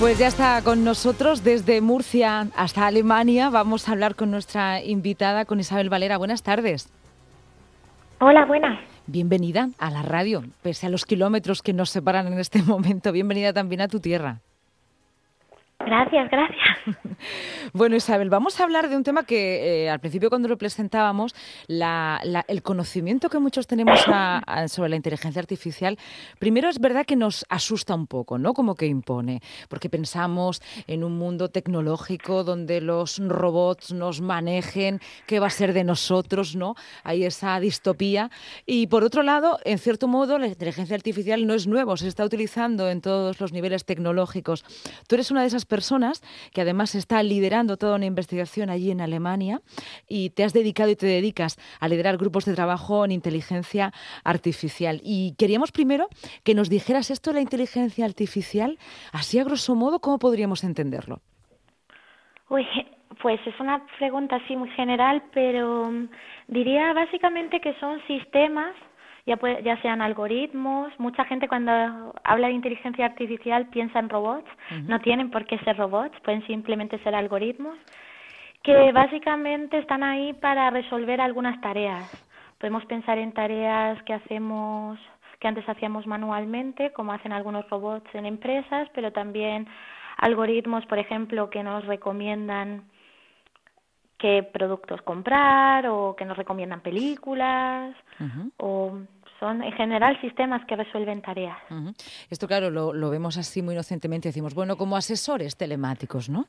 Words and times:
Pues 0.00 0.18
ya 0.18 0.28
está 0.28 0.62
con 0.62 0.82
nosotros 0.82 1.44
desde 1.44 1.82
Murcia 1.82 2.48
hasta 2.56 2.86
Alemania. 2.86 3.50
Vamos 3.50 3.86
a 3.86 3.92
hablar 3.92 4.14
con 4.14 4.30
nuestra 4.30 4.82
invitada, 4.82 5.44
con 5.44 5.60
Isabel 5.60 5.90
Valera. 5.90 6.16
Buenas 6.16 6.42
tardes. 6.42 6.90
Hola, 8.18 8.46
buenas. 8.46 8.80
Bienvenida 9.06 9.68
a 9.78 9.90
la 9.90 10.00
radio, 10.00 10.42
pese 10.62 10.86
a 10.86 10.88
los 10.88 11.04
kilómetros 11.04 11.60
que 11.60 11.74
nos 11.74 11.90
separan 11.90 12.28
en 12.28 12.38
este 12.38 12.62
momento. 12.66 13.12
Bienvenida 13.12 13.52
también 13.52 13.82
a 13.82 13.88
tu 13.88 14.00
tierra. 14.00 14.40
Gracias, 15.84 16.30
gracias. 16.30 16.96
Bueno, 17.72 17.96
Isabel, 17.96 18.30
vamos 18.30 18.58
a 18.58 18.64
hablar 18.64 18.88
de 18.88 18.96
un 18.96 19.04
tema 19.04 19.24
que 19.24 19.84
eh, 19.84 19.90
al 19.90 20.00
principio 20.00 20.30
cuando 20.30 20.48
lo 20.48 20.56
presentábamos, 20.56 21.34
el 21.68 22.62
conocimiento 22.62 23.28
que 23.28 23.38
muchos 23.38 23.66
tenemos 23.66 24.00
sobre 24.68 24.88
la 24.88 24.96
inteligencia 24.96 25.38
artificial, 25.38 25.98
primero 26.38 26.68
es 26.68 26.80
verdad 26.80 27.04
que 27.04 27.16
nos 27.16 27.44
asusta 27.48 27.94
un 27.94 28.06
poco, 28.06 28.38
¿no? 28.38 28.54
Como 28.54 28.74
que 28.74 28.86
impone, 28.86 29.40
porque 29.68 29.90
pensamos 29.90 30.62
en 30.86 31.04
un 31.04 31.18
mundo 31.18 31.50
tecnológico 31.50 32.42
donde 32.42 32.80
los 32.80 33.18
robots 33.18 33.92
nos 33.92 34.20
manejen, 34.20 35.00
qué 35.26 35.38
va 35.38 35.48
a 35.48 35.50
ser 35.50 35.72
de 35.72 35.84
nosotros, 35.84 36.56
¿no? 36.56 36.74
Hay 37.04 37.24
esa 37.24 37.60
distopía. 37.60 38.30
Y 38.66 38.86
por 38.86 39.04
otro 39.04 39.22
lado, 39.22 39.58
en 39.64 39.78
cierto 39.78 40.08
modo, 40.08 40.38
la 40.38 40.46
inteligencia 40.46 40.96
artificial 40.96 41.46
no 41.46 41.54
es 41.54 41.66
nuevo, 41.66 41.96
se 41.96 42.08
está 42.08 42.24
utilizando 42.24 42.88
en 42.88 43.00
todos 43.00 43.40
los 43.40 43.52
niveles 43.52 43.84
tecnológicos. 43.84 44.64
Tú 45.06 45.16
eres 45.16 45.30
una 45.30 45.42
de 45.42 45.48
esas 45.48 45.66
personas 45.70 46.20
que 46.52 46.60
además 46.60 46.94
está 46.94 47.22
liderando 47.22 47.78
toda 47.78 47.96
una 47.96 48.04
investigación 48.04 48.68
allí 48.68 48.90
en 48.90 49.00
Alemania 49.00 49.62
y 50.06 50.30
te 50.30 50.44
has 50.44 50.52
dedicado 50.52 50.90
y 50.90 50.96
te 50.96 51.06
dedicas 51.06 51.56
a 51.80 51.88
liderar 51.88 52.18
grupos 52.18 52.44
de 52.44 52.54
trabajo 52.54 53.06
en 53.06 53.12
inteligencia 53.12 53.92
artificial. 54.24 55.00
Y 55.02 55.34
queríamos 55.38 55.72
primero 55.72 56.08
que 56.44 56.54
nos 56.54 56.68
dijeras 56.68 57.10
esto 57.10 57.30
de 57.30 57.36
la 57.36 57.40
inteligencia 57.40 58.04
artificial, 58.04 58.78
así 59.12 59.38
a 59.38 59.44
grosso 59.44 59.74
modo, 59.74 60.00
¿cómo 60.00 60.18
podríamos 60.18 60.64
entenderlo? 60.64 61.20
Uy, 62.50 62.66
pues 63.22 63.40
es 63.46 63.58
una 63.60 63.86
pregunta 63.98 64.36
así 64.36 64.56
muy 64.56 64.70
general, 64.70 65.22
pero 65.32 65.90
diría 66.48 66.92
básicamente 66.92 67.60
que 67.60 67.74
son 67.78 68.00
sistemas 68.06 68.74
ya, 69.26 69.38
ya 69.62 69.80
sean 69.82 70.02
algoritmos. 70.02 70.92
Mucha 70.98 71.24
gente 71.24 71.48
cuando 71.48 72.14
habla 72.24 72.48
de 72.48 72.54
inteligencia 72.54 73.06
artificial 73.06 73.66
piensa 73.66 73.98
en 73.98 74.08
robots. 74.08 74.48
No 74.86 75.00
tienen 75.00 75.30
por 75.30 75.46
qué 75.46 75.58
ser 75.58 75.76
robots, 75.76 76.18
pueden 76.20 76.46
simplemente 76.46 76.98
ser 77.00 77.14
algoritmos 77.14 77.76
que 78.62 78.92
básicamente 78.92 79.78
están 79.78 80.02
ahí 80.02 80.32
para 80.34 80.70
resolver 80.70 81.20
algunas 81.20 81.60
tareas. 81.60 82.04
Podemos 82.58 82.84
pensar 82.86 83.18
en 83.18 83.32
tareas 83.32 84.02
que 84.02 84.12
hacemos 84.12 84.98
que 85.40 85.48
antes 85.48 85.66
hacíamos 85.66 86.06
manualmente, 86.06 86.92
como 86.92 87.12
hacen 87.12 87.32
algunos 87.32 87.68
robots 87.70 88.14
en 88.14 88.26
empresas, 88.26 88.88
pero 88.94 89.10
también 89.10 89.66
algoritmos, 90.18 90.84
por 90.84 90.98
ejemplo, 90.98 91.48
que 91.48 91.62
nos 91.62 91.86
recomiendan 91.86 92.82
qué 94.20 94.42
productos 94.42 95.00
comprar 95.02 95.86
o 95.86 96.14
que 96.14 96.24
nos 96.24 96.36
recomiendan 96.36 96.80
películas 96.80 97.96
o 98.58 98.98
son 99.38 99.62
en 99.62 99.72
general 99.72 100.20
sistemas 100.20 100.64
que 100.66 100.76
resuelven 100.76 101.22
tareas. 101.22 101.58
Esto 102.28 102.46
claro, 102.46 102.70
lo, 102.70 102.92
lo, 102.92 103.08
vemos 103.10 103.38
así 103.38 103.62
muy 103.62 103.74
inocentemente, 103.74 104.28
decimos, 104.28 104.54
bueno, 104.54 104.76
como 104.76 104.96
asesores 104.96 105.56
telemáticos, 105.56 106.28
¿no? 106.28 106.46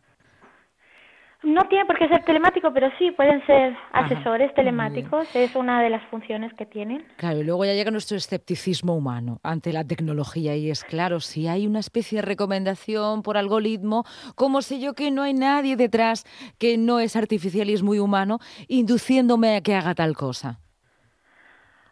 No 1.44 1.64
tiene 1.70 1.86
por 1.86 1.98
qué 1.98 2.08
ser 2.08 2.24
telemático, 2.24 2.72
pero 2.72 2.92
sí 3.00 3.10
pueden 3.12 3.44
ser 3.48 3.76
asesores 3.94 4.54
telemáticos, 4.54 5.28
es 5.36 5.56
una 5.56 5.82
de 5.82 5.90
las 5.90 6.04
funciones 6.10 6.54
que 6.54 6.68
tienen. 6.68 7.04
Claro, 7.18 7.40
y 7.40 7.44
luego 7.44 7.66
ya 7.66 7.74
llega 7.74 7.90
nuestro 7.90 8.16
escepticismo 8.16 8.96
humano 8.96 9.40
ante 9.42 9.74
la 9.74 9.84
tecnología 9.84 10.56
y 10.56 10.70
es 10.70 10.84
claro, 10.84 11.20
si 11.20 11.48
hay 11.48 11.66
una 11.66 11.80
especie 11.80 12.18
de 12.18 12.28
recomendación 12.28 13.24
por 13.24 13.38
algoritmo, 13.38 14.04
¿cómo 14.36 14.62
sé 14.62 14.80
yo 14.80 14.94
que 14.94 15.10
no 15.10 15.24
hay 15.24 15.34
nadie 15.34 15.76
detrás 15.76 16.26
que 16.60 16.78
no 16.78 17.00
es 17.00 17.16
artificial 17.16 17.72
y 17.72 17.74
es 17.74 17.82
muy 17.82 17.98
humano 17.98 18.38
induciéndome 18.68 19.56
a 19.56 19.62
que 19.62 19.74
haga 19.74 19.96
tal 19.96 20.16
cosa? 20.16 20.60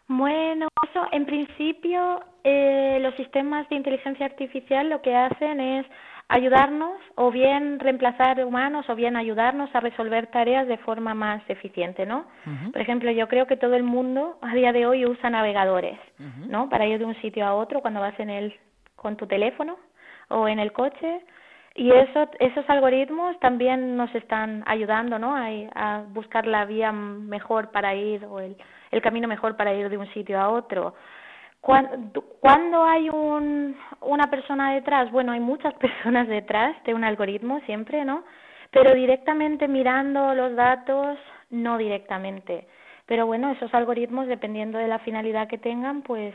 Bueno, 0.06 0.68
eso 0.88 1.06
en 1.10 1.26
principio 1.26 2.20
eh, 2.44 2.98
los 3.00 3.14
sistemas 3.16 3.68
de 3.68 3.76
inteligencia 3.76 4.26
artificial 4.26 4.88
lo 4.88 5.02
que 5.02 5.14
hacen 5.14 5.60
es 5.60 5.86
ayudarnos 6.30 6.92
o 7.16 7.32
bien 7.32 7.80
reemplazar 7.80 8.42
humanos 8.44 8.88
o 8.88 8.94
bien 8.94 9.16
ayudarnos 9.16 9.68
a 9.74 9.80
resolver 9.80 10.28
tareas 10.28 10.66
de 10.68 10.78
forma 10.78 11.12
más 11.12 11.42
eficiente, 11.50 12.06
¿no? 12.06 12.24
Por 12.72 12.80
ejemplo, 12.80 13.10
yo 13.10 13.26
creo 13.26 13.46
que 13.48 13.56
todo 13.56 13.74
el 13.74 13.82
mundo 13.82 14.38
a 14.40 14.54
día 14.54 14.72
de 14.72 14.86
hoy 14.86 15.04
usa 15.06 15.28
navegadores, 15.28 15.98
¿no? 16.48 16.68
Para 16.68 16.86
ir 16.86 17.00
de 17.00 17.04
un 17.04 17.20
sitio 17.20 17.44
a 17.44 17.54
otro 17.54 17.80
cuando 17.80 18.00
vas 18.00 18.18
en 18.20 18.30
el 18.30 18.54
con 18.94 19.16
tu 19.16 19.26
teléfono 19.26 19.76
o 20.28 20.46
en 20.46 20.60
el 20.60 20.72
coche 20.72 21.20
y 21.74 21.90
eso, 21.90 22.30
esos 22.38 22.68
algoritmos 22.70 23.38
también 23.40 23.96
nos 23.96 24.14
están 24.14 24.62
ayudando, 24.66 25.18
¿no? 25.18 25.34
A, 25.34 25.48
a 25.74 26.02
buscar 26.10 26.46
la 26.46 26.64
vía 26.64 26.92
mejor 26.92 27.72
para 27.72 27.96
ir 27.96 28.24
o 28.24 28.38
el, 28.38 28.56
el 28.92 29.02
camino 29.02 29.26
mejor 29.26 29.56
para 29.56 29.74
ir 29.74 29.88
de 29.88 29.98
un 29.98 30.06
sitio 30.12 30.40
a 30.40 30.48
otro 30.48 30.94
cuando, 31.60 32.84
hay 32.84 33.10
un, 33.10 33.76
una 34.00 34.30
persona 34.30 34.72
detrás, 34.72 35.10
bueno, 35.10 35.32
hay 35.32 35.40
muchas 35.40 35.74
personas 35.80 36.28
detrás 36.28 36.76
de 36.84 36.94
un 36.94 37.04
algoritmo 37.04 37.60
siempre, 37.66 38.04
¿no? 38.04 38.24
Pero 38.70 38.94
directamente 38.94 39.68
mirando 39.68 40.34
los 40.34 40.54
datos, 40.54 41.18
no 41.50 41.76
directamente. 41.76 42.68
Pero 43.06 43.26
bueno, 43.26 43.50
esos 43.50 43.74
algoritmos, 43.74 44.28
dependiendo 44.28 44.78
de 44.78 44.86
la 44.86 45.00
finalidad 45.00 45.48
que 45.48 45.58
tengan, 45.58 46.02
pues, 46.02 46.34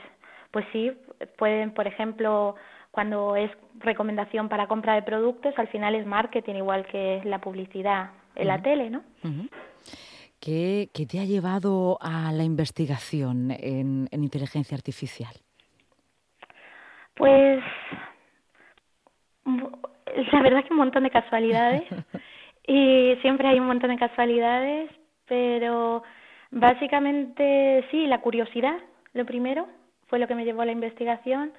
pues 0.51 0.65
sí, 0.73 0.91
pueden, 1.37 1.71
por 1.71 1.87
ejemplo, 1.87 2.55
cuando 2.91 3.35
es 3.37 3.49
recomendación 3.79 4.49
para 4.49 4.67
compra 4.67 4.95
de 4.95 5.03
productos, 5.03 5.53
al 5.57 5.69
final 5.69 5.95
es 5.95 6.05
marketing, 6.05 6.55
igual 6.55 6.85
que 6.87 7.21
la 7.23 7.39
publicidad 7.39 8.11
en 8.35 8.47
la 8.47 8.61
tele, 8.61 8.89
¿no? 8.89 9.03
¿Qué, 10.45 10.89
te 10.93 11.19
ha 11.19 11.23
llevado 11.23 11.97
a 11.99 12.31
la 12.31 12.43
investigación 12.43 13.49
en, 13.49 14.07
inteligencia 14.11 14.77
artificial? 14.77 15.33
Pues 17.15 17.63
la 19.43 20.41
verdad 20.43 20.63
que 20.63 20.71
un 20.71 20.77
montón 20.77 21.01
de 21.01 21.09
casualidades 21.09 21.81
y 22.67 23.15
siempre 23.23 23.47
hay 23.47 23.59
un 23.59 23.65
montón 23.65 23.89
de 23.89 23.97
casualidades, 23.97 24.91
pero 25.27 26.03
básicamente 26.51 27.83
sí, 27.89 28.05
la 28.05 28.21
curiosidad, 28.21 28.77
lo 29.13 29.25
primero, 29.25 29.67
fue 30.09 30.19
lo 30.19 30.27
que 30.27 30.35
me 30.35 30.45
llevó 30.45 30.61
a 30.61 30.67
la 30.67 30.73
investigación 30.73 31.53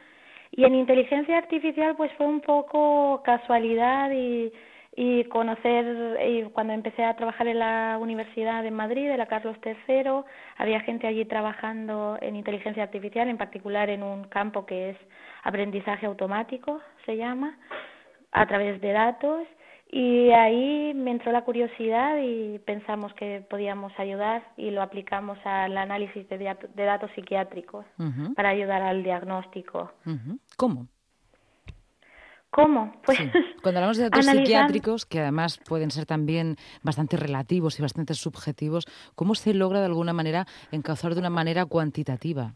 y 0.53 0.62
en 0.62 0.76
inteligencia 0.76 1.38
artificial 1.38 1.97
pues 1.97 2.12
fue 2.12 2.26
un 2.26 2.41
poco 2.41 3.20
casualidad 3.24 4.12
y 4.12 4.53
y 4.99 5.25
conocer, 5.25 6.19
y 6.27 6.45
cuando 6.45 6.73
empecé 6.73 7.05
a 7.05 7.15
trabajar 7.17 7.47
en 7.47 7.59
la 7.59 7.99
Universidad 8.01 8.62
de 8.62 8.71
Madrid, 8.71 9.09
de 9.09 9.19
la 9.19 9.27
Carlos 9.27 9.57
III, 9.62 10.25
había 10.57 10.81
gente 10.81 11.07
allí 11.07 11.27
trabajando 11.27 12.17
en 12.23 12.34
inteligencia 12.34 12.84
artificial, 12.84 13.29
en 13.29 13.37
particular 13.37 13.91
en 13.91 14.03
un 14.03 14.25
campo 14.25 14.65
que 14.65 14.91
es 14.91 14.97
aprendizaje 15.45 16.07
automático, 16.07 16.81
se 17.05 17.19
llama, 17.19 17.59
a 18.33 18.47
través 18.47 18.81
de 18.81 18.93
datos, 18.93 19.47
y 19.91 20.31
ahí 20.31 20.95
me 20.95 21.11
entró 21.11 21.31
la 21.31 21.45
curiosidad 21.45 22.17
y 22.23 22.59
pensamos 22.61 23.13
que 23.15 23.45
podíamos 23.51 23.93
ayudar 23.99 24.43
y 24.57 24.71
lo 24.71 24.81
aplicamos 24.81 25.39
al 25.45 25.77
análisis 25.77 26.27
de, 26.28 26.57
datos 26.75 27.11
psiquiátricos 27.15 27.84
para 28.34 28.49
ayudar 28.49 28.81
al 28.81 29.03
diagnóstico. 29.03 29.93
¿Cómo? 30.57 30.87
¿Cómo? 32.51 32.93
Pues 33.05 33.19
Cuando 33.62 33.81
hablamos 33.81 33.99
de 33.99 34.05
datos 34.05 34.25
psiquiátricos, 34.25 35.05
que 35.05 35.21
además 35.21 35.59
pueden 35.59 35.91
ser 35.91 36.07
también 36.07 36.57
bastante 36.83 37.17
relativos 37.17 37.79
y 37.79 37.83
bastante 37.83 38.15
subjetivos, 38.15 38.87
¿cómo 39.15 39.34
se 39.34 39.53
logra 39.53 39.81
de 39.81 39.87
alguna 39.87 40.12
manera 40.12 40.47
encauzar 40.71 41.15
de 41.15 41.21
una 41.21 41.31
manera 41.31 41.67
cuantitativa? 41.67 42.55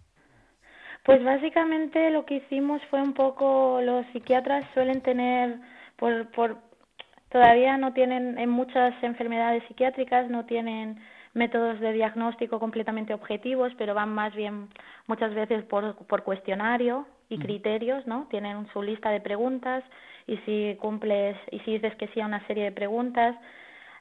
Pues 1.04 1.22
básicamente 1.24 2.10
lo 2.10 2.24
que 2.24 2.36
hicimos 2.36 2.80
fue 2.90 3.00
un 3.00 3.14
poco, 3.14 3.80
los 3.82 4.06
psiquiatras 4.12 4.64
suelen 4.74 5.00
tener, 5.00 5.58
por, 5.96 6.30
por 6.30 6.58
todavía 7.30 7.76
no 7.78 7.92
tienen, 7.92 8.38
en 8.38 8.50
muchas 8.50 8.94
enfermedades 9.02 9.62
psiquiátricas 9.66 10.28
no 10.30 10.44
tienen 10.44 11.00
métodos 11.32 11.80
de 11.80 11.92
diagnóstico 11.92 12.58
completamente 12.58 13.14
objetivos, 13.14 13.72
pero 13.78 13.94
van 13.94 14.12
más 14.12 14.34
bien 14.34 14.68
muchas 15.06 15.34
veces 15.34 15.64
por, 15.64 15.96
por 16.06 16.22
cuestionario 16.22 17.06
y 17.30 17.38
criterios, 17.38 18.06
¿no? 18.06 18.26
Tienen 18.28 18.66
su 18.72 18.82
lista 18.82 19.10
de 19.10 19.20
preguntas 19.20 19.82
y 20.26 20.36
si 20.38 20.76
cumples 20.80 21.36
y 21.50 21.60
si 21.60 21.72
dices 21.74 21.94
que 21.96 22.08
sí 22.08 22.20
a 22.20 22.26
una 22.26 22.46
serie 22.46 22.64
de 22.64 22.72
preguntas, 22.72 23.34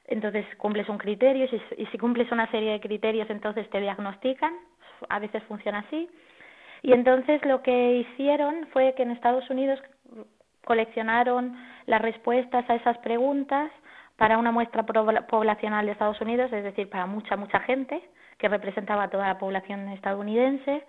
entonces 0.07 0.45
cumples 0.57 0.89
un 0.89 0.97
criterio 0.97 1.45
y 1.45 1.47
si, 1.47 1.61
y 1.77 1.85
si 1.87 1.97
cumples 1.97 2.31
una 2.31 2.49
serie 2.51 2.71
de 2.71 2.81
criterios 2.81 3.29
entonces 3.29 3.69
te 3.69 3.79
diagnostican, 3.79 4.53
a 5.07 5.19
veces 5.19 5.43
funciona 5.43 5.79
así. 5.79 6.09
Y 6.81 6.93
entonces 6.93 7.43
lo 7.45 7.61
que 7.61 7.97
hicieron 7.97 8.67
fue 8.73 8.93
que 8.95 9.03
en 9.03 9.11
Estados 9.11 9.49
Unidos 9.49 9.79
coleccionaron 10.65 11.55
las 11.85 12.01
respuestas 12.01 12.69
a 12.69 12.75
esas 12.75 12.97
preguntas 12.99 13.71
para 14.17 14.37
una 14.37 14.51
muestra 14.51 14.85
poblacional 14.85 15.85
de 15.85 15.93
Estados 15.93 16.19
Unidos, 16.19 16.51
es 16.51 16.63
decir, 16.63 16.89
para 16.89 17.05
mucha, 17.05 17.37
mucha 17.37 17.59
gente, 17.61 18.01
que 18.37 18.49
representaba 18.49 19.03
a 19.03 19.09
toda 19.09 19.27
la 19.27 19.37
población 19.37 19.87
estadounidense. 19.89 20.83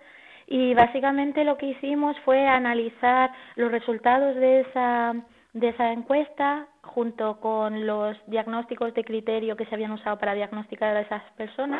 Y 0.53 0.73
básicamente 0.73 1.45
lo 1.45 1.57
que 1.57 1.67
hicimos 1.67 2.19
fue 2.25 2.45
analizar 2.45 3.31
los 3.55 3.71
resultados 3.71 4.35
de 4.35 4.59
esa, 4.59 5.15
de 5.53 5.69
esa 5.69 5.93
encuesta, 5.93 6.67
junto 6.81 7.39
con 7.39 7.87
los 7.87 8.17
diagnósticos 8.27 8.93
de 8.93 9.05
criterio 9.05 9.55
que 9.55 9.65
se 9.67 9.75
habían 9.75 9.93
usado 9.93 10.19
para 10.19 10.33
diagnosticar 10.33 10.93
a 10.93 10.99
esas 10.99 11.23
personas, 11.37 11.79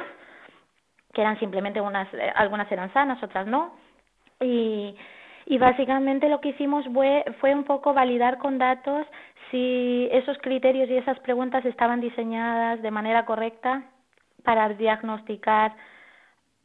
que 1.11 1.19
eran 1.19 1.37
simplemente 1.37 1.81
unas, 1.81 2.07
eh, 2.13 2.31
algunas 2.33 2.71
eran 2.71 2.93
sanas, 2.93 3.21
otras 3.21 3.45
no, 3.45 3.75
y, 4.39 4.95
y 5.47 5.57
básicamente 5.57 6.29
lo 6.29 6.39
que 6.39 6.51
hicimos 6.51 6.85
fue, 6.93 7.25
fue 7.41 7.53
un 7.53 7.65
poco 7.65 7.93
validar 7.93 8.37
con 8.37 8.57
datos 8.57 9.05
si 9.51 10.07
esos 10.13 10.37
criterios 10.37 10.89
y 10.89 10.95
esas 10.95 11.19
preguntas 11.19 11.65
estaban 11.65 11.99
diseñadas 11.99 12.81
de 12.81 12.91
manera 12.91 13.25
correcta 13.25 13.83
para 14.45 14.69
diagnosticar 14.69 15.73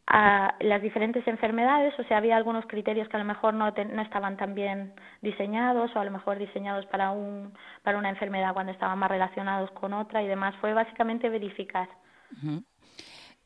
a 0.07 0.55
las 0.61 0.83
diferentes 0.83 1.27
enfermedades, 1.27 1.99
o 1.99 2.05
sea, 2.05 2.19
había 2.19 2.37
algunos 2.37 2.65
criterios 2.67 3.09
que 3.09 3.17
a 3.17 3.21
lo 3.21 3.25
mejor 3.25 3.55
no, 3.55 3.71
no 3.71 4.03
estaban 4.03 4.37
tan 4.37 4.55
bien 4.55 4.95
diseñados 5.21 5.95
o 5.97 6.01
a 6.01 6.05
lo 6.05 6.13
mejor 6.13 6.39
diseñados 6.39 6.87
para, 6.87 7.11
un, 7.11 7.53
para 7.83 7.99
una 7.99 8.11
enfermedad 8.11 8.55
cuando 8.55 8.73
estaban 8.73 8.99
más 8.99 9.11
relacionados 9.11 9.71
con 9.73 9.93
otra 9.93 10.23
y 10.23 10.29
demás. 10.29 10.55
Fue 10.61 10.75
básicamente 10.75 11.29
verificar. 11.29 11.89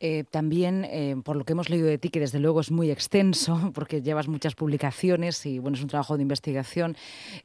Eh, 0.02 0.24
también, 0.30 0.86
eh, 0.86 1.14
por 1.22 1.36
lo 1.36 1.44
que 1.44 1.52
hemos 1.52 1.68
leído 1.68 1.86
de 1.86 1.98
ti, 1.98 2.08
que 2.08 2.20
desde 2.20 2.40
luego 2.40 2.60
es 2.60 2.70
muy 2.70 2.90
extenso, 2.90 3.70
porque 3.74 4.00
llevas 4.00 4.28
muchas 4.28 4.54
publicaciones 4.54 5.44
y 5.44 5.58
bueno, 5.58 5.76
es 5.76 5.82
un 5.82 5.88
trabajo 5.88 6.16
de 6.16 6.22
investigación, 6.22 6.96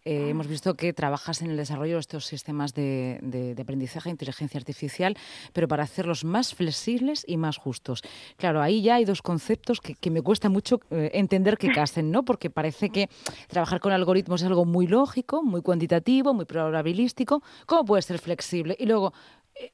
eh, 0.05 0.29
hemos 0.29 0.47
visto 0.47 0.73
que 0.75 0.93
trabajas 0.93 1.41
en 1.41 1.51
el 1.51 1.57
desarrollo 1.57 1.95
de 1.95 1.99
estos 1.99 2.25
sistemas 2.25 2.73
de, 2.73 3.55
aprendizaje 3.59 4.07
e 4.07 4.11
inteligencia 4.11 4.57
artificial, 4.57 5.17
pero 5.51 5.67
para 5.67 5.83
hacerlos 5.83 6.23
más 6.23 6.55
flexibles 6.55 7.25
y 7.27 7.35
más 7.35 7.57
justos. 7.57 8.01
Claro, 8.37 8.61
ahí 8.61 8.81
ya 8.81 8.95
hay 8.95 9.05
dos 9.05 9.21
conceptos 9.21 9.81
que, 9.81 10.11
me 10.11 10.21
cuesta 10.21 10.47
mucho 10.49 10.79
entender 10.91 11.57
que 11.57 11.71
casen, 11.73 12.11
¿no? 12.11 12.23
Porque 12.23 12.49
parece 12.49 12.89
que 12.89 13.09
trabajar 13.47 13.81
con 13.81 13.91
algoritmos 13.91 14.41
es 14.41 14.47
algo 14.47 14.63
muy 14.63 14.87
lógico, 14.87 15.43
muy 15.43 15.61
cuantitativo, 15.61 16.33
muy 16.33 16.45
probabilístico. 16.45 17.41
¿Cómo 17.65 17.83
puede 17.83 18.03
ser 18.03 18.19
flexible? 18.19 18.77
Y 18.79 18.85
luego, 18.85 19.13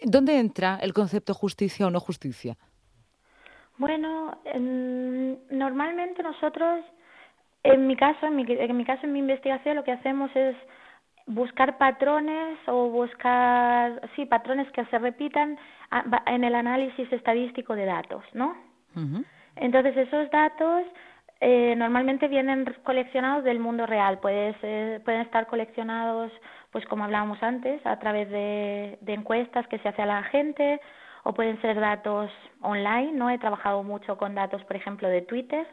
¿dónde 0.04 0.40
entra 0.40 0.80
el 0.82 0.94
concepto 0.94 1.34
justicia 1.34 1.86
o 1.86 1.92
no 1.92 2.00
justicia? 2.00 2.58
Bueno, 3.82 4.38
normalmente 5.50 6.22
nosotros, 6.22 6.86
en 7.64 7.88
mi 7.88 7.96
caso, 7.96 8.28
en 8.28 8.36
mi, 8.36 8.46
en 8.48 8.78
mi 8.78 8.86
caso, 8.86 9.08
en 9.08 9.14
mi 9.14 9.18
investigación, 9.18 9.76
lo 9.76 9.84
que 9.84 9.92
hacemos 9.92 10.30
es 10.36 10.56
buscar 11.26 11.80
patrones 11.80 12.60
o 12.68 12.90
buscar, 12.90 14.00
sí, 14.16 14.28
patrones 14.28 14.72
que 14.74 14.86
se 14.86 15.00
repitan 15.00 15.58
en 16.28 16.44
el 16.44 16.54
análisis 16.54 17.12
estadístico 17.12 17.76
de 17.76 17.86
datos, 17.86 18.24
¿no? 18.34 18.56
Entonces, 19.56 19.98
esos 19.98 20.30
datos 20.30 20.84
eh, 21.40 21.74
normalmente 21.76 22.28
vienen 22.28 22.66
coleccionados 22.84 23.44
del 23.44 23.58
mundo 23.58 23.88
real, 23.88 24.20
pueden 24.20 25.22
estar 25.24 25.48
coleccionados, 25.48 26.32
pues 26.70 26.86
como 26.86 27.06
hablábamos 27.06 27.42
antes, 27.42 27.84
a 27.84 27.98
través 27.98 28.30
de, 28.30 29.00
de 29.02 29.14
encuestas 29.16 29.68
que 29.70 29.80
se 29.80 29.90
hace 29.90 30.04
a 30.04 30.06
la 30.06 30.22
gente 30.22 30.80
o 31.24 31.34
pueden 31.34 31.60
ser 31.62 31.80
datos 31.80 32.32
online, 32.62 33.12
¿no? 33.14 33.30
He 33.30 33.38
trabajado 33.38 33.84
mucho 33.84 34.18
con 34.18 34.36
datos, 34.36 34.64
por 34.64 34.76
ejemplo, 34.76 35.08
de 35.08 35.22
Twitter 35.22 35.68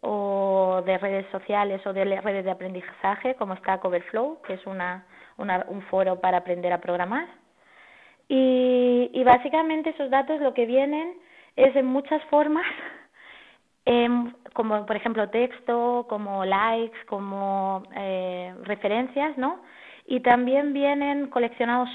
o 0.00 0.82
de 0.84 0.98
redes 0.98 1.26
sociales 1.30 1.86
o 1.86 1.92
de 1.92 2.04
redes 2.04 2.44
de 2.44 2.50
aprendizaje 2.50 3.36
como 3.36 3.54
Stack 3.56 3.84
Overflow, 3.84 4.42
que 4.42 4.54
es 4.54 4.66
una, 4.66 5.06
una, 5.36 5.64
un 5.68 5.82
foro 5.82 6.20
para 6.20 6.38
aprender 6.38 6.72
a 6.72 6.80
programar. 6.80 7.28
Y, 8.28 9.10
y 9.12 9.24
básicamente 9.24 9.90
esos 9.90 10.10
datos 10.10 10.40
lo 10.40 10.52
que 10.52 10.66
vienen 10.66 11.14
es 11.54 11.76
en 11.76 11.86
muchas 11.86 12.22
formas, 12.24 12.66
como 14.54 14.84
por 14.86 14.96
ejemplo 14.96 15.28
texto, 15.30 16.06
como 16.08 16.44
likes, 16.44 16.98
como 17.06 17.84
eh, 17.94 18.54
referencias, 18.64 19.36
¿no? 19.38 19.60
Y 20.12 20.20
también 20.20 20.74
vienen 20.74 21.28
coleccionados 21.28 21.88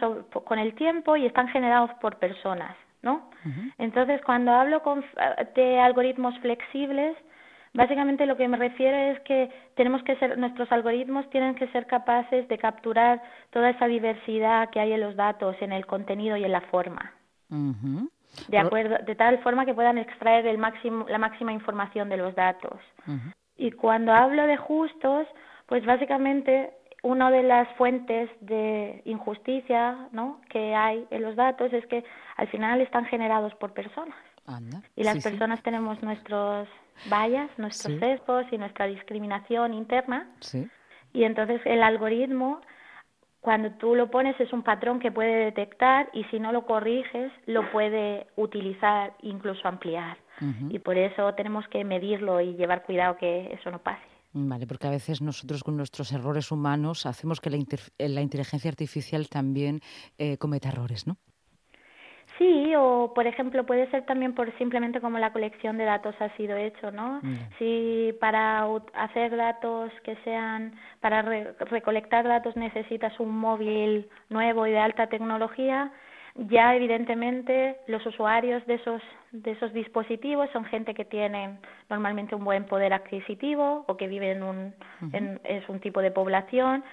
con 0.43 0.57
el 0.57 0.73
tiempo 0.73 1.15
y 1.15 1.27
están 1.27 1.49
generados 1.49 1.91
por 2.01 2.17
personas, 2.17 2.75
¿no? 3.03 3.29
Entonces, 3.77 4.19
cuando 4.25 4.51
hablo 4.51 4.81
con, 4.81 5.05
de 5.53 5.79
algoritmos 5.79 6.35
flexibles, 6.39 7.15
básicamente 7.75 8.25
lo 8.25 8.35
que 8.35 8.47
me 8.47 8.57
refiero 8.57 8.97
es 8.97 9.19
que 9.19 9.51
tenemos 9.75 10.01
que 10.01 10.15
ser, 10.15 10.35
nuestros 10.35 10.71
algoritmos 10.71 11.29
tienen 11.29 11.53
que 11.53 11.67
ser 11.67 11.85
capaces 11.85 12.47
de 12.47 12.57
capturar 12.57 13.21
toda 13.51 13.69
esa 13.69 13.85
diversidad 13.85 14.71
que 14.71 14.79
hay 14.79 14.93
en 14.93 15.01
los 15.01 15.15
datos, 15.15 15.55
en 15.61 15.71
el 15.71 15.85
contenido 15.85 16.37
y 16.37 16.43
en 16.43 16.53
la 16.53 16.61
forma. 16.61 17.13
De 18.47 18.57
acuerdo, 18.57 18.97
de 19.05 19.13
tal 19.13 19.37
forma 19.43 19.63
que 19.63 19.75
puedan 19.75 19.99
extraer 19.99 20.47
el 20.47 20.57
máximo, 20.57 21.05
la 21.07 21.19
máxima 21.19 21.53
información 21.53 22.09
de 22.09 22.17
los 22.17 22.33
datos. 22.33 22.79
Y 23.57 23.69
cuando 23.73 24.11
hablo 24.11 24.47
de 24.47 24.57
justos, 24.57 25.27
pues 25.67 25.85
básicamente 25.85 26.71
una 27.07 27.31
de 27.31 27.41
las 27.41 27.69
fuentes 27.77 28.29
de 28.41 29.01
injusticia 29.05 30.09
¿no? 30.11 30.41
que 30.49 30.75
hay 30.75 31.07
en 31.09 31.21
los 31.21 31.37
datos 31.37 31.71
es 31.71 31.85
que 31.87 32.03
al 32.35 32.49
final 32.49 32.81
están 32.81 33.05
generados 33.05 33.55
por 33.55 33.73
personas. 33.73 34.17
y 34.95 35.03
las 35.03 35.23
personas 35.23 35.61
tenemos 35.63 36.01
nuestros 36.03 36.67
vallas, 37.09 37.49
nuestros 37.57 37.97
sesgos 37.99 38.45
y 38.51 38.57
nuestra 38.57 38.87
discriminación 38.87 39.73
interna. 39.73 40.27
Y 41.13 41.23
entonces 41.23 41.61
el 41.65 41.81
algoritmo, 41.81 42.59
cuando 43.39 43.71
tú 43.71 43.95
lo 43.95 44.11
pones, 44.11 44.37
es 44.41 44.51
un 44.51 44.63
patrón 44.63 44.99
que 44.99 45.11
puede 45.11 45.45
detectar 45.45 46.09
y 46.11 46.25
si 46.25 46.39
no 46.39 46.51
lo 46.51 46.65
corriges, 46.65 47.31
lo 47.45 47.71
puede 47.71 48.27
utilizar, 48.35 49.13
incluso 49.21 49.65
ampliar. 49.65 50.17
Y 50.69 50.79
por 50.79 50.97
eso 50.97 51.33
tenemos 51.35 51.67
que 51.69 51.83
medirlo 51.83 52.41
y 52.41 52.53
llevar 52.55 52.83
cuidado 52.83 53.17
que 53.17 53.53
eso 53.53 53.71
no 53.71 53.79
pase. 53.79 54.16
Vale, 54.45 54.67
porque 54.67 54.85
a 54.87 54.91
veces 54.91 55.19
nosotros 55.21 55.63
con 55.63 55.75
nuestros 55.77 56.11
errores 56.11 56.51
humanos 56.51 57.07
hacemos 57.07 57.41
que 57.41 57.49
la, 57.49 57.57
eh, 57.57 58.09
la 58.09 58.21
inteligencia 58.21 58.69
artificial 58.69 59.29
también 59.29 59.81
eh, 60.19 60.37
cometa 60.37 60.69
errores, 60.69 61.07
¿no? 61.07 61.17
Sí, 62.37 62.71
o 62.77 63.13
por 63.15 63.25
ejemplo 63.25 63.65
puede 63.65 63.89
ser 63.89 64.05
también 64.05 64.35
por 64.35 64.55
simplemente 64.59 65.01
como 65.01 65.17
la 65.17 65.33
colección 65.33 65.79
de 65.79 65.85
datos 65.85 66.13
ha 66.19 66.29
sido 66.37 66.55
hecho, 66.55 66.91
¿no? 66.91 67.19
Si 67.57 68.13
para 68.19 68.67
hacer 68.93 69.35
datos 69.35 69.91
que 70.03 70.15
sean, 70.17 70.75
para 70.99 71.23
recolectar 71.23 72.27
datos 72.27 72.55
necesitas 72.55 73.19
un 73.19 73.35
móvil 73.35 74.07
nuevo 74.29 74.67
y 74.67 74.71
de 74.71 74.77
alta 74.77 75.07
tecnología, 75.07 75.91
ya 76.37 76.75
evidentemente 76.75 77.77
los 77.87 78.05
usuarios 78.05 78.65
de 78.67 78.75
esos 78.75 79.01
de 79.31 79.51
esos 79.51 79.73
dispositivos 79.73 80.49
son 80.51 80.65
gente 80.65 80.93
que 80.93 81.03
tiene 81.05 81.59
normalmente 81.89 82.35
un 82.35 82.43
buen 82.43 82.65
poder 82.65 82.93
adquisitivo 82.93 83.83
o 83.87 83.97
que 83.97 84.07
vive 84.07 84.31
en 84.31 84.43
un 84.43 84.73
en, 85.13 85.39
es 85.43 85.67
un 85.67 85.79
tipo 85.79 86.01
de 86.01 86.11
población 86.11 86.83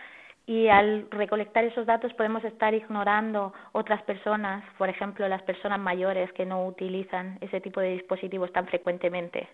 y 0.46 0.68
al 0.68 1.08
recolectar 1.10 1.64
esos 1.64 1.86
datos 1.86 2.12
podemos 2.14 2.44
estar 2.44 2.74
ignorando 2.74 3.54
otras 3.72 4.02
personas, 4.02 4.62
por 4.76 4.90
ejemplo, 4.90 5.26
las 5.26 5.42
personas 5.42 5.80
mayores 5.80 6.30
que 6.32 6.44
no 6.44 6.66
utilizan 6.66 7.38
ese 7.40 7.60
tipo 7.62 7.80
de 7.80 7.92
dispositivos 7.92 8.52
tan 8.52 8.66
frecuentemente. 8.66 9.48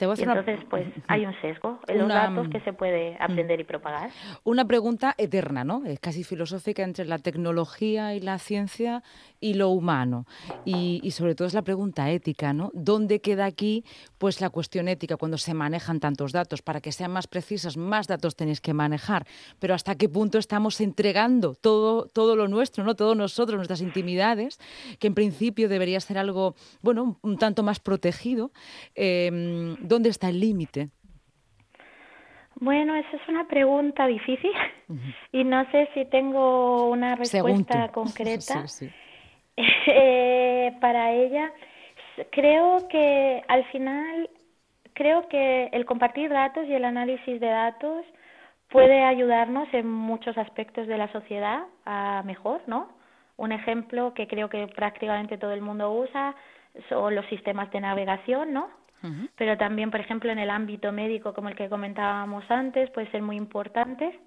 Entonces, 0.00 0.60
pues 0.68 0.86
hay 1.06 1.24
un 1.24 1.34
sesgo 1.40 1.78
en 1.86 1.98
los 1.98 2.08
datos 2.08 2.48
que 2.48 2.60
se 2.60 2.72
puede 2.72 3.16
aprender 3.20 3.60
y 3.60 3.64
propagar. 3.64 4.10
Una 4.42 4.64
pregunta 4.64 5.14
eterna, 5.18 5.64
¿no? 5.64 5.84
Es 5.86 6.00
casi 6.00 6.24
filosófica 6.24 6.82
entre 6.82 7.04
la 7.04 7.18
tecnología 7.18 8.14
y 8.14 8.20
la 8.20 8.38
ciencia 8.38 9.02
y 9.40 9.54
lo 9.54 9.68
humano. 9.68 10.26
Y, 10.64 11.00
y, 11.02 11.12
sobre 11.12 11.34
todo 11.34 11.46
es 11.46 11.54
la 11.54 11.62
pregunta 11.62 12.10
ética, 12.10 12.52
¿no? 12.52 12.70
¿Dónde 12.74 13.20
queda 13.20 13.44
aquí 13.44 13.84
pues 14.18 14.40
la 14.40 14.50
cuestión 14.50 14.88
ética 14.88 15.16
cuando 15.16 15.38
se 15.38 15.54
manejan 15.54 16.00
tantos 16.00 16.32
datos? 16.32 16.62
Para 16.62 16.80
que 16.80 16.92
sean 16.92 17.12
más 17.12 17.26
precisas, 17.26 17.76
más 17.76 18.06
datos 18.06 18.36
tenéis 18.36 18.60
que 18.60 18.74
manejar. 18.74 19.26
Pero 19.58 19.74
hasta 19.74 19.94
qué 19.94 20.08
punto 20.08 20.38
estamos 20.38 20.80
entregando 20.80 21.54
todo, 21.54 22.06
todo 22.06 22.36
lo 22.36 22.48
nuestro, 22.48 22.84
¿no? 22.84 22.96
Todos 22.96 23.16
nosotros, 23.16 23.56
nuestras 23.56 23.80
intimidades, 23.80 24.58
que 24.98 25.06
en 25.06 25.14
principio 25.14 25.68
debería 25.68 26.00
ser 26.00 26.18
algo, 26.18 26.54
bueno, 26.82 27.18
un 27.22 27.38
tanto 27.38 27.62
más 27.62 27.80
protegido. 27.80 28.50
Em, 29.04 29.76
¿Dónde 29.80 30.08
está 30.08 30.30
el 30.30 30.40
límite? 30.40 30.88
Bueno, 32.56 32.94
esa 32.94 33.16
es 33.16 33.28
una 33.28 33.46
pregunta 33.46 34.06
difícil 34.06 34.52
y 35.32 35.44
no 35.44 35.70
sé 35.70 35.88
si 35.92 36.06
tengo 36.06 36.88
una 36.88 37.14
respuesta 37.14 37.88
concreta 37.92 38.64
eh, 39.56 40.72
para 40.80 41.12
ella. 41.12 41.52
Creo 42.30 42.88
que 42.88 43.42
al 43.46 43.64
final, 43.66 44.30
creo 44.94 45.28
que 45.28 45.68
el 45.72 45.84
compartir 45.84 46.30
datos 46.30 46.64
y 46.66 46.72
el 46.72 46.84
análisis 46.84 47.40
de 47.40 47.48
datos 47.48 48.06
puede 48.70 49.02
ayudarnos 49.02 49.68
en 49.72 49.86
muchos 49.86 50.38
aspectos 50.38 50.86
de 50.86 50.96
la 50.96 51.12
sociedad 51.12 51.64
a 51.84 52.22
mejor, 52.24 52.62
¿no? 52.66 52.88
Un 53.36 53.52
ejemplo 53.52 54.14
que 54.14 54.26
creo 54.28 54.48
que 54.48 54.66
prácticamente 54.68 55.36
todo 55.36 55.52
el 55.52 55.60
mundo 55.60 55.92
usa 55.92 56.34
son 56.88 57.14
los 57.14 57.26
sistemas 57.26 57.70
de 57.72 57.80
navegación, 57.80 58.52
¿no? 58.52 58.83
Pero 59.36 59.58
también, 59.58 59.90
por 59.90 60.00
ejemplo, 60.00 60.30
en 60.32 60.38
el 60.38 60.48
ámbito 60.48 60.90
médico, 60.90 61.34
como 61.34 61.50
el 61.50 61.54
que 61.54 61.68
comentábamos 61.68 62.50
antes, 62.50 62.88
puede 62.90 63.10
ser 63.10 63.20
muy 63.20 63.36
importante 63.36 64.18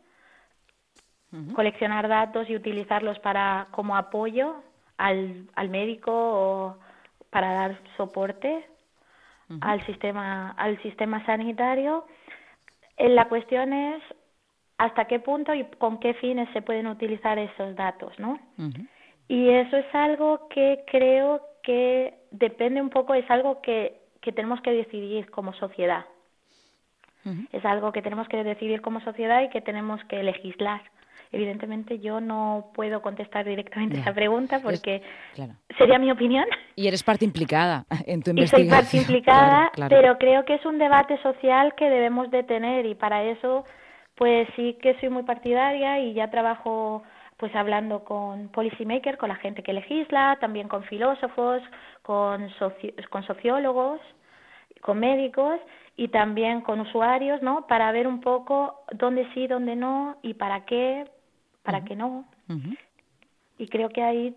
coleccionar 1.54 2.08
datos 2.08 2.50
y 2.50 2.56
utilizarlos 2.56 3.20
para 3.20 3.68
como 3.72 3.98
apoyo 3.98 4.56
al, 4.98 5.48
al 5.56 5.70
médico 5.70 6.12
o 6.14 6.78
para 7.30 7.54
dar 7.54 7.80
soporte 7.98 8.66
al 9.62 9.86
sistema 9.86 10.52
al 10.52 10.82
sistema 10.82 11.26
sanitario. 11.26 12.06
Eh, 12.98 13.10
la 13.10 13.28
cuestión 13.30 13.74
es 13.74 14.02
hasta 14.78 15.06
qué 15.06 15.20
punto 15.20 15.54
y 15.54 15.64
con 15.78 16.00
qué 16.00 16.14
fines 16.16 16.50
se 16.54 16.62
pueden 16.62 16.88
utilizar 16.88 17.40
esos 17.40 17.76
datos, 17.76 18.18
¿no? 18.20 18.40
Y 19.28 19.50
eso 19.50 19.78
es 19.78 19.94
algo 19.94 20.48
que 20.50 20.84
creo 20.88 21.42
que 21.64 22.14
depende 22.32 22.82
un 22.82 22.90
poco, 22.90 23.14
es 23.14 23.30
algo 23.30 23.62
que, 23.62 24.00
que 24.22 24.32
tenemos 24.32 24.62
que 24.62 24.72
decidir 24.72 25.30
como 25.30 25.54
sociedad. 25.54 26.06
Es 27.52 27.66
algo 27.66 27.92
que 27.92 28.02
tenemos 28.02 28.28
que 28.30 28.42
decidir 28.42 28.82
como 28.82 29.02
sociedad 29.02 29.42
y 29.42 29.50
que 29.50 29.60
tenemos 29.60 30.02
que 30.06 30.24
legislar. 30.24 30.82
Evidentemente 31.32 32.00
yo 32.00 32.22
no 32.22 32.72
puedo 32.74 33.02
contestar 33.02 33.46
directamente 33.46 34.00
esa 34.00 34.14
pregunta 34.14 34.62
porque 34.64 35.02
sería 35.78 36.00
mi 36.00 36.10
opinión. 36.10 36.46
Y 36.78 36.88
eres 36.88 37.04
parte 37.04 37.26
implicada 37.26 37.86
en 38.06 38.24
tu 38.24 38.30
investigación. 38.30 38.68
Y 38.68 38.70
soy 38.70 38.70
parte 38.70 38.98
implicada, 38.98 39.72
pero 39.90 40.18
creo 40.18 40.46
que 40.46 40.56
es 40.56 40.66
un 40.66 40.78
debate 40.78 41.22
social 41.22 41.76
que 41.76 41.90
debemos 41.90 42.32
de 42.32 42.44
tener 42.44 42.86
y 42.86 42.96
para 42.96 43.24
eso 43.24 43.66
pues 44.16 44.48
sí 44.56 44.78
que 44.82 45.00
soy 45.00 45.10
muy 45.10 45.24
partidaria 45.24 46.00
y 46.00 46.14
ya 46.14 46.32
trabajo 46.32 47.04
pues 47.38 47.56
hablando 47.56 48.04
con 48.04 48.50
policymakers, 48.50 49.18
con 49.18 49.30
la 49.30 49.36
gente 49.36 49.62
que 49.62 49.74
legisla, 49.74 50.38
también 50.42 50.68
con 50.68 50.84
filósofos, 50.84 51.62
con, 52.02 52.50
con 53.10 53.24
sociólogos, 53.24 54.02
con 54.82 55.00
médicos 55.00 55.60
y 55.96 56.08
también 56.08 56.62
con 56.62 56.80
usuarios, 56.80 57.42
¿no? 57.42 57.68
Para 57.68 57.92
ver 57.92 58.08
un 58.08 58.22
poco 58.22 58.84
dónde 58.92 59.28
sí, 59.34 59.48
dónde 59.48 59.76
no 59.76 60.18
y 60.24 60.34
para 60.34 60.66
qué, 60.66 61.06
para 61.64 61.84
qué 61.84 61.96
no. 61.96 62.26
Y 63.60 63.68
creo 63.68 63.90
que 63.90 64.02
ahí 64.02 64.36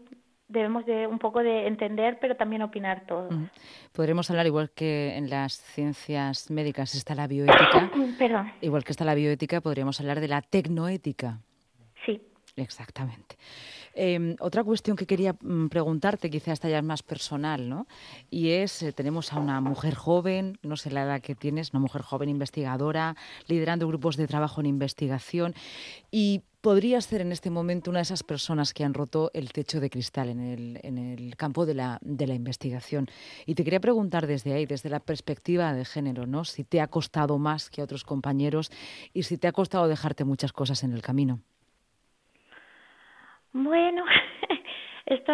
debemos 0.49 0.85
de 0.85 1.07
un 1.07 1.19
poco 1.19 1.41
de 1.41 1.67
entender, 1.67 2.19
pero 2.21 2.37
también 2.37 2.63
opinar 2.63 3.07
todo. 3.07 3.29
Podremos 3.93 4.31
hablar 4.31 4.47
igual 4.47 4.71
que 4.71 5.17
en 5.17 5.31
las 5.31 5.55
ciencias 5.55 6.51
médicas 6.51 6.95
está 6.95 7.15
la 7.15 7.27
bioética. 7.27 7.91
Perdón. 8.19 8.53
Igual 8.61 8.85
que 8.85 8.93
está 8.93 9.05
la 9.05 9.15
bioética, 9.15 9.61
podríamos 9.61 10.01
hablar 10.01 10.21
de 10.21 10.29
la 10.29 10.43
tecnoética. 10.43 11.39
Exactamente. 12.57 13.37
Em, 13.95 14.37
otra 14.41 14.63
cuestión 14.63 14.97
que 14.97 15.07
quería 15.07 15.35
mm, 15.41 15.69
preguntarte, 15.69 16.31
quizás 16.31 16.55
esta 16.55 16.69
ya 16.69 16.79
es 16.79 16.85
más 16.85 17.03
personal, 17.03 17.69
¿no? 17.69 17.87
Y 18.31 18.51
es, 18.51 18.83
eh, 18.83 18.93
tenemos 18.93 19.33
a 19.33 19.39
una 19.39 19.61
mujer 19.61 19.95
joven, 19.95 20.59
no 20.63 20.77
sé 20.77 20.91
la 20.91 21.03
edad 21.03 21.21
que 21.21 21.35
tienes, 21.35 21.73
una 21.73 21.81
mujer 21.81 22.03
joven 22.03 22.29
investigadora, 22.29 23.17
liderando 23.47 23.89
grupos 23.89 24.17
de 24.17 24.27
trabajo 24.27 24.61
en 24.61 24.67
investigación 24.67 25.55
y 26.11 26.43
podría 26.61 27.01
ser 27.01 27.23
en 27.23 27.33
este 27.33 27.51
momento 27.51 27.91
una 27.91 28.01
de 28.01 28.05
esas 28.05 28.23
personas 28.23 28.75
que 28.75 28.85
han 28.85 28.95
roto 28.95 29.31
el 29.33 29.53
techo 29.53 29.81
de 29.81 29.91
cristal 29.91 30.29
en 30.29 30.41
el, 30.41 30.81
en 30.83 30.99
el 30.99 31.37
campo 31.37 31.65
de 31.67 31.75
la, 31.75 31.99
de 32.03 32.27
la 32.27 32.35
investigación. 32.35 33.07
Y 33.47 33.55
te 33.55 33.65
quería 33.65 33.81
preguntar 33.81 34.27
desde 34.27 34.53
ahí, 34.53 34.67
desde 34.67 34.91
la 34.91 35.01
perspectiva 35.01 35.73
de 35.73 35.85
género, 35.85 36.27
¿no? 36.27 36.45
Si 36.45 36.65
te 36.65 36.81
ha 36.81 36.89
costado 36.89 37.39
más 37.39 37.71
que 37.71 37.81
a 37.81 37.85
otros 37.85 38.05
compañeros 38.05 38.71
y 39.15 39.23
si 39.23 39.39
te 39.39 39.49
ha 39.49 39.53
costado 39.53 39.89
dejarte 39.89 40.25
muchas 40.25 40.53
cosas 40.53 40.85
en 40.85 40.93
el 40.93 41.03
camino. 41.03 41.41
Bueno, 43.53 44.05
esto, 45.07 45.33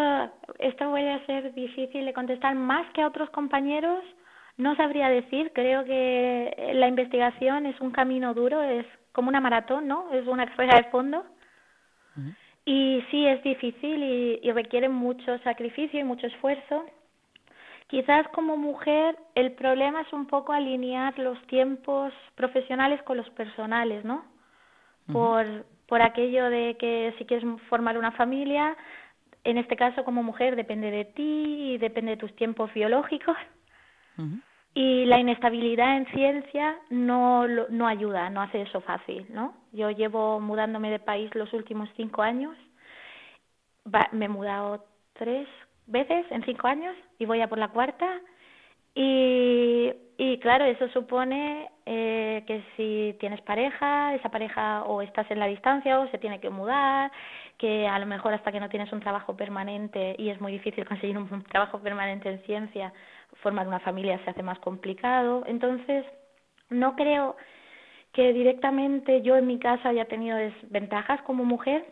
esto 0.58 0.90
voy 0.90 1.06
a 1.06 1.25
ser 1.26 1.52
difícil 1.54 2.06
de 2.06 2.12
contestar 2.12 2.54
más 2.54 2.90
que 2.92 3.02
a 3.02 3.08
otros 3.08 3.30
compañeros. 3.30 4.02
No 4.56 4.75
sabría 4.76 5.08
decir, 5.08 5.52
creo 5.54 5.85
que 5.85 6.73
la 6.75 6.88
investigación 6.88 7.66
es 7.66 7.78
un 7.80 7.90
camino 7.90 8.32
duro, 8.32 8.62
es 8.62 8.87
como 9.12 9.28
una 9.28 9.40
maratón, 9.40 9.87
¿no? 9.87 10.11
Es 10.12 10.26
una 10.26 10.46
carrera 10.46 10.78
de 10.78 10.90
fondo. 10.90 11.25
Y 12.64 13.04
sí, 13.11 13.26
es 13.26 13.42
difícil 13.42 14.02
y, 14.02 14.40
y 14.42 14.50
requiere 14.52 14.88
mucho 14.88 15.38
sacrificio 15.40 16.00
y 16.00 16.04
mucho 16.04 16.26
esfuerzo. 16.26 16.85
Quizás 17.88 18.26
como 18.28 18.56
mujer 18.56 19.16
el 19.35 19.52
problema 19.52 20.00
es 20.00 20.12
un 20.12 20.26
poco 20.26 20.52
alinear 20.52 21.16
los 21.18 21.40
tiempos 21.46 22.12
profesionales 22.35 23.00
con 23.04 23.16
los 23.16 23.30
personales, 23.30 24.04
¿no? 24.04 24.25
Por, 25.12 25.64
por 25.87 26.02
aquello 26.02 26.50
de 26.50 26.76
que 26.78 27.14
si 27.19 27.25
quieres 27.25 27.47
formar 27.69 27.99
una 27.99 28.12
familia, 28.12 28.76
en 29.45 29.59
este 29.59 29.76
caso 29.76 30.05
como 30.05 30.23
mujer 30.23 30.57
depende 30.57 30.90
de 30.90 31.05
ti 31.05 31.73
y 31.73 31.78
depende 31.78 32.12
de 32.12 32.16
tus 32.16 32.35
tiempos 32.35 32.73
biológicos. 32.75 33.37
Y 34.75 35.07
la 35.07 35.19
inestabilidad 35.19 35.97
en 35.97 36.07
ciencia 36.07 36.76
no, 36.90 37.47
no 37.47 37.87
ayuda, 37.87 38.28
no 38.31 38.43
hace 38.43 38.62
eso 38.62 38.81
fácil, 38.81 39.26
¿no? 39.31 39.55
Yo 39.73 39.90
llevo 39.90 40.40
mudándome 40.40 40.90
de 40.90 40.99
país 40.99 41.35
los 41.35 41.52
últimos 41.52 41.88
cinco 41.97 42.23
años. 42.23 42.57
me 44.12 44.25
he 44.25 44.28
mudado 44.28 44.85
tres 45.14 45.49
veces 45.87 46.26
en 46.31 46.45
cinco 46.45 46.66
años 46.66 46.95
y 47.19 47.25
voy 47.25 47.40
a 47.40 47.49
por 47.49 47.59
la 47.59 47.69
cuarta. 47.69 48.21
Y, 48.99 49.93
y 50.17 50.38
claro, 50.38 50.65
eso 50.65 50.88
supone 50.88 51.69
eh, 51.85 52.45
que 52.47 52.65
si 52.76 53.15
tienes 53.21 53.43
pareja, 53.43 54.15
esa 54.15 54.31
pareja 54.31 54.85
o 54.85 55.03
estás 55.03 55.31
en 55.31 55.38
la 55.38 55.47
distancia 55.47 56.00
o 56.00 56.09
se 56.09 56.17
tiene 56.17 56.41
que 56.41 56.49
mudar, 56.49 57.12
que 57.59 57.87
a 57.87 57.99
lo 57.99 58.07
mejor 58.07 58.33
hasta 58.33 58.50
que 58.50 58.59
no 58.59 58.71
tienes 58.71 58.91
un 58.95 59.00
trabajo 59.00 59.37
permanente 59.37 60.17
y 60.19 60.31
es 60.31 60.41
muy 60.41 60.53
difícil 60.53 60.87
conseguir 60.87 61.19
un, 61.19 61.43
trabajo 61.45 61.79
permanente 61.81 62.31
en 62.31 62.43
ciencia, 62.45 62.95
formar 63.43 63.69
una 63.69 63.81
familia 63.81 64.19
se 64.25 64.31
hace 64.31 64.43
más 64.43 64.59
complicado. 64.61 65.45
Entonces, 65.47 66.07
no 66.71 66.97
creo 66.97 67.37
que 68.15 68.33
directamente 68.33 69.21
yo 69.21 69.37
en 69.37 69.47
mi 69.47 69.59
casa 69.59 69.91
haya 69.91 70.07
tenido 70.07 70.38
desventajas 70.38 71.21
como 71.23 71.45
mujer, 71.45 71.85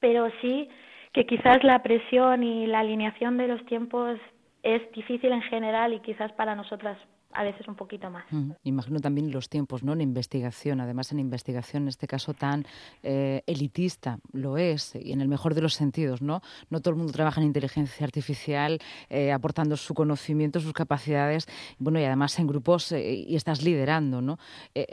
pero 0.00 0.30
sí 0.40 0.70
que 1.12 1.26
quizás 1.26 1.62
la 1.62 1.82
presión 1.82 2.42
y 2.42 2.66
la 2.66 2.78
alineación 2.78 3.36
de 3.36 3.48
los 3.48 3.62
tiempos 3.66 4.18
es 4.62 4.82
difícil 4.92 5.32
en 5.32 5.42
general 5.42 5.92
y 5.92 6.00
quizás 6.00 6.32
para 6.32 6.54
nosotras 6.54 6.98
a 7.34 7.44
veces 7.44 7.66
un 7.66 7.74
poquito 7.74 8.10
más. 8.10 8.24
Imagino 8.62 9.00
también 9.00 9.32
los 9.32 9.48
tiempos, 9.48 9.82
¿no? 9.82 9.92
En 9.92 10.00
investigación, 10.00 10.80
además 10.80 11.12
en 11.12 11.18
investigación, 11.18 11.84
en 11.84 11.88
este 11.88 12.06
caso 12.06 12.34
tan 12.34 12.64
eh, 13.02 13.42
elitista, 13.46 14.18
lo 14.32 14.58
es, 14.58 14.94
y 14.94 15.12
en 15.12 15.20
el 15.20 15.28
mejor 15.28 15.54
de 15.54 15.62
los 15.62 15.74
sentidos, 15.74 16.22
¿no? 16.22 16.40
No 16.70 16.80
todo 16.80 16.90
el 16.90 16.98
mundo 16.98 17.12
trabaja 17.12 17.40
en 17.40 17.46
inteligencia 17.46 18.04
artificial, 18.04 18.78
eh, 19.08 19.32
aportando 19.32 19.76
su 19.76 19.94
conocimiento, 19.94 20.60
sus 20.60 20.72
capacidades, 20.72 21.46
bueno, 21.78 21.98
y 22.00 22.04
además 22.04 22.38
en 22.38 22.46
grupos, 22.46 22.92
eh, 22.92 23.24
y 23.26 23.36
estás 23.36 23.62
liderando, 23.62 24.20
¿no? 24.20 24.38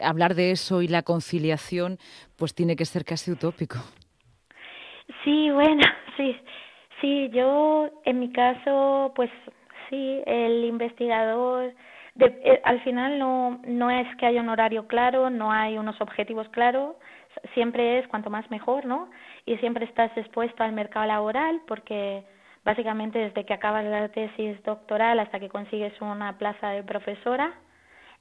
hablar 0.02 0.36
de 0.36 0.52
eso 0.52 0.82
y 0.82 0.88
la 0.88 1.04
conciliación, 1.04 1.98
pues 2.38 2.54
tiene 2.54 2.76
que 2.76 2.86
ser 2.86 3.04
casi 3.04 3.32
utópico. 3.32 3.78
Sí, 5.24 5.50
bueno, 5.52 5.82
sí, 6.18 6.36
sí, 7.02 7.30
yo 7.34 7.90
en 8.06 8.20
mi 8.20 8.32
caso, 8.32 9.12
pues 9.16 9.30
sí, 9.90 10.22
el 10.26 10.66
investigador 10.66 11.74
eh, 12.20 12.62
al 12.64 12.82
final 12.82 13.18
no, 13.18 13.62
no 13.66 13.90
es 13.90 14.08
que 14.18 14.26
haya 14.26 14.42
un 14.42 14.50
horario 14.50 14.88
claro, 14.88 15.30
no 15.30 15.52
hay 15.52 15.78
unos 15.78 16.00
objetivos 16.02 16.50
claros, 16.50 16.96
siempre 17.54 18.00
es 18.00 18.08
cuanto 18.08 18.30
más 18.30 18.50
mejor, 18.52 18.86
¿no? 18.86 19.10
Y 19.46 19.58
siempre 19.58 19.86
estás 19.86 20.16
expuesto 20.18 20.64
al 20.64 20.74
mercado 20.74 21.06
laboral 21.06 21.62
porque 21.68 22.26
básicamente 22.66 23.20
desde 23.20 23.46
que 23.46 23.54
acabas 23.54 23.86
la 23.86 24.10
tesis 24.10 24.62
doctoral 24.64 25.20
hasta 25.20 25.40
que 25.40 25.50
consigues 25.50 26.00
una 26.02 26.38
plaza 26.38 26.70
de 26.72 26.84
profesora 26.84 27.54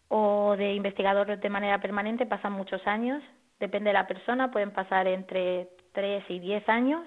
o 0.09 0.55
de 0.57 0.75
investigador 0.75 1.39
de 1.39 1.51
manera 1.51 1.81
permanente 1.81 2.27
pasan 2.27 2.53
muchos 2.53 2.87
años, 2.87 3.23
depende 3.59 3.91
de 3.91 3.95
la 3.95 4.07
persona, 4.07 4.51
pueden 4.51 4.71
pasar 4.71 5.07
entre 5.09 5.69
tres 5.93 6.25
y 6.29 6.39
diez 6.39 6.67
años 6.69 7.03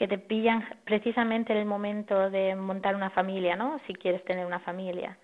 que 0.00 0.08
te 0.08 0.16
pillan 0.16 0.64
precisamente 0.84 1.52
en 1.52 1.58
el 1.58 1.66
momento 1.66 2.30
de 2.30 2.54
montar 2.56 2.96
una 2.96 3.10
familia, 3.10 3.54
¿no? 3.54 3.78
Si 3.86 3.92
quieres 3.92 4.24
tener 4.24 4.46
una 4.46 4.60
familia. 4.60 5.18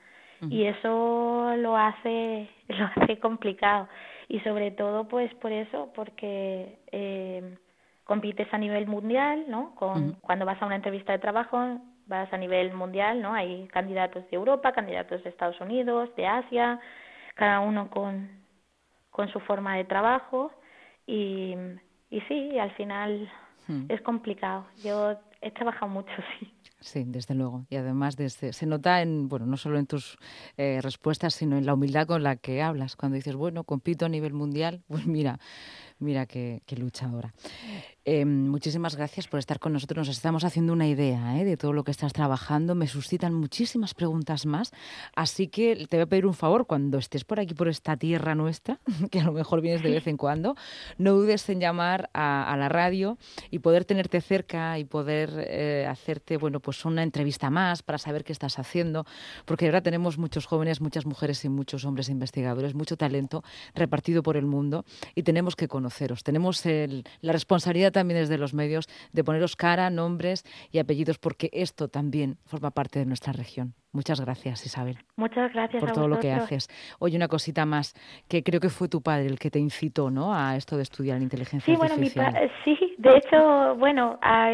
Y 0.50 0.64
eso 0.64 1.54
lo 1.56 1.78
hace 1.78 2.50
lo 2.68 2.84
hace 2.84 3.18
complicado. 3.18 3.88
Y 4.28 4.38
sobre 4.40 4.72
todo 4.72 5.08
pues 5.08 5.32
por 5.36 5.50
eso 5.50 5.90
porque 5.94 6.78
eh, 6.92 7.56
compites 8.04 8.52
a 8.52 8.58
nivel 8.58 8.86
mundial 8.86 9.46
no 9.48 9.74
con 9.76 10.12
cuando 10.20 10.44
vas 10.44 10.60
a 10.60 10.66
una 10.66 10.76
entrevista 10.76 11.12
de 11.12 11.20
trabajo 11.20 11.80
vas 12.06 12.30
a 12.30 12.36
nivel 12.36 12.74
mundial 12.74 13.22
no 13.22 13.32
hay 13.32 13.66
candidatos 13.68 14.28
de 14.30 14.36
Europa 14.36 14.72
candidatos 14.72 15.24
de 15.24 15.30
Estados 15.30 15.58
Unidos 15.58 16.14
de 16.16 16.26
Asia 16.26 16.78
cada 17.34 17.60
uno 17.60 17.88
con 17.88 18.28
con 19.08 19.28
su 19.30 19.40
forma 19.40 19.76
de 19.76 19.84
trabajo. 19.84 20.52
Y 21.06 21.56
y 22.10 22.20
sí 22.28 22.58
al 22.58 22.72
final 22.72 23.26
es 23.88 24.00
complicado 24.02 24.66
yo 24.82 25.14
he 25.40 25.50
trabajado 25.50 25.88
mucho 25.88 26.12
sí 26.38 26.52
Sí, 26.80 27.04
desde 27.06 27.34
luego. 27.34 27.66
Y 27.70 27.76
además 27.76 28.16
desde, 28.16 28.52
se 28.52 28.66
nota 28.66 29.00
en, 29.00 29.28
bueno, 29.28 29.46
no 29.46 29.56
solo 29.56 29.78
en 29.78 29.86
tus 29.86 30.18
eh, 30.56 30.80
respuestas, 30.82 31.34
sino 31.34 31.56
en 31.56 31.64
la 31.64 31.74
humildad 31.74 32.06
con 32.06 32.22
la 32.22 32.36
que 32.36 32.62
hablas. 32.62 32.96
Cuando 32.96 33.16
dices, 33.16 33.34
bueno, 33.34 33.64
compito 33.64 34.06
a 34.06 34.08
nivel 34.08 34.34
mundial, 34.34 34.82
pues 34.88 35.06
mira, 35.06 35.38
mira 35.98 36.26
qué, 36.26 36.62
qué 36.66 36.76
luchadora. 36.76 37.32
Em, 38.08 38.46
muchísimas 38.46 38.94
gracias 38.94 39.26
por 39.26 39.40
estar 39.40 39.58
con 39.58 39.72
nosotros. 39.72 40.06
Nos 40.06 40.16
estamos 40.16 40.44
haciendo 40.44 40.72
una 40.72 40.86
idea 40.86 41.40
¿eh? 41.40 41.44
de 41.44 41.56
todo 41.56 41.72
lo 41.72 41.82
que 41.82 41.90
estás 41.90 42.12
trabajando. 42.12 42.76
Me 42.76 42.86
suscitan 42.86 43.34
muchísimas 43.34 43.94
preguntas 43.94 44.46
más. 44.46 44.70
Así 45.16 45.48
que 45.48 45.88
te 45.90 45.96
voy 45.96 46.02
a 46.02 46.06
pedir 46.06 46.24
un 46.24 46.34
favor, 46.34 46.68
cuando 46.68 46.98
estés 46.98 47.24
por 47.24 47.40
aquí, 47.40 47.52
por 47.52 47.66
esta 47.66 47.96
tierra 47.96 48.36
nuestra, 48.36 48.78
que 49.10 49.18
a 49.18 49.24
lo 49.24 49.32
mejor 49.32 49.60
vienes 49.60 49.82
de 49.82 49.90
vez 49.90 50.06
en 50.06 50.16
cuando, 50.16 50.54
no 50.98 51.14
dudes 51.14 51.48
en 51.48 51.58
llamar 51.58 52.08
a, 52.14 52.54
la 52.56 52.68
radio 52.68 53.18
y 53.50 53.58
poder 53.58 53.84
tenerte 53.84 54.20
cerca 54.20 54.78
y 54.78 54.84
poder 54.84 55.44
eh, 55.48 55.88
hacerte, 55.90 56.36
bueno, 56.36 56.60
pues 56.60 56.84
una 56.84 57.02
entrevista 57.02 57.50
más 57.50 57.82
para 57.82 57.98
saber 57.98 58.22
qué 58.22 58.32
estás 58.32 58.60
haciendo. 58.60 59.04
Porque 59.46 59.66
ahora 59.66 59.80
tenemos 59.80 60.16
muchos 60.16 60.46
jóvenes, 60.46 60.80
muchas 60.80 61.06
mujeres 61.06 61.44
y 61.44 61.48
muchos 61.48 61.84
hombres 61.84 62.08
investigadores, 62.08 62.72
mucho 62.72 62.96
talento 62.96 63.42
repartido 63.74 64.22
por 64.22 64.36
el 64.36 64.46
mundo 64.46 64.84
y 65.16 65.24
tenemos 65.24 65.56
que 65.56 65.66
conoceros. 65.66 66.22
Tenemos 66.22 66.62
la 66.64 67.32
responsabilidad 67.32 67.95
también 67.96 68.20
desde 68.20 68.36
los 68.36 68.52
medios 68.52 68.88
de 69.14 69.24
poneros 69.24 69.56
cara, 69.56 69.88
nombres 69.88 70.44
y 70.70 70.78
apellidos, 70.78 71.18
porque 71.18 71.48
esto 71.54 71.88
también 71.88 72.36
forma 72.44 72.70
parte 72.70 72.98
de 72.98 73.06
nuestra 73.06 73.32
región. 73.32 73.72
Muchas 73.90 74.20
gracias, 74.20 74.66
Isabel. 74.66 74.98
Muchas 75.16 75.50
gracias 75.54 75.80
por 75.80 75.92
todo 75.92 76.06
lo 76.06 76.18
que 76.18 76.30
haces. 76.30 76.68
Oye, 76.98 77.16
una 77.16 77.28
cosita 77.28 77.64
más, 77.64 77.94
que 78.28 78.42
creo 78.42 78.60
que 78.60 78.68
fue 78.68 78.88
tu 78.88 79.00
padre 79.00 79.28
el 79.28 79.38
que 79.38 79.50
te 79.50 79.58
incitó, 79.58 80.10
¿no? 80.10 80.34
A 80.34 80.56
esto 80.56 80.76
de 80.76 80.82
estudiar 80.82 81.22
inteligencia 81.22 81.74
sí, 81.74 81.80
artificial. 81.80 82.32
Bueno, 82.32 82.50
mi 82.66 82.76
sí, 82.76 82.94
de 82.98 83.16
hecho, 83.16 83.76
bueno, 83.76 84.18
a, 84.20 84.50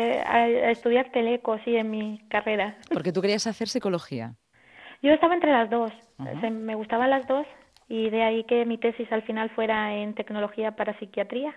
estudiar 0.71 1.11
teleco, 1.11 1.59
sí, 1.65 1.75
en 1.75 1.91
mi 1.91 2.21
carrera. 2.29 2.77
Porque 2.93 3.13
tú 3.13 3.21
querías 3.21 3.49
hacer 3.49 3.67
psicología. 3.67 4.35
Yo 5.03 5.11
estaba 5.11 5.35
entre 5.35 5.51
las 5.51 5.69
dos. 5.69 5.91
me 6.53 6.77
gustaban 6.77 7.11
las 7.11 7.27
dos 7.27 7.45
y 7.93 8.09
de 8.09 8.23
ahí 8.23 8.45
que 8.45 8.65
mi 8.65 8.79
tesis 8.79 9.07
al 9.13 9.21
final 9.25 9.51
fuera 9.51 9.95
en 9.95 10.15
tecnología 10.15 10.75
para 10.75 10.99
psiquiatría, 10.99 11.55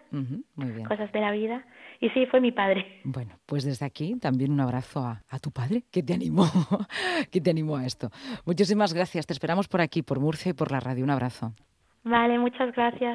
cosas 0.85 1.09
de 1.13 1.21
la 1.21 1.31
vida. 1.31 1.65
Y 2.01 2.09
sí, 2.09 2.25
fue 2.25 2.41
mi 2.41 2.51
padre. 2.51 2.99
Bueno, 3.05 3.39
pues 3.45 3.63
desde 3.63 3.85
aquí 3.85 4.17
también 4.19 4.51
un 4.51 4.59
abrazo 4.59 4.99
a, 4.99 5.39
tu 5.39 5.51
padre 5.51 5.83
que 5.89 6.03
te 6.03 6.13
animó, 6.13 6.43
que 7.31 7.39
te 7.39 7.51
animó 7.51 7.77
a 7.77 7.85
esto. 7.85 8.09
Muchísimas 8.45 8.93
gracias, 8.93 9.25
te 9.25 9.31
esperamos 9.31 9.69
por 9.69 9.79
aquí, 9.79 10.01
por 10.01 10.19
Murcia 10.19 10.49
y 10.49 10.53
por 10.53 10.73
la 10.73 10.81
radio. 10.81 11.05
Un 11.05 11.11
abrazo. 11.11 11.53
Vale, 12.03 12.37
muchas 12.37 12.75
gracias. 12.75 13.13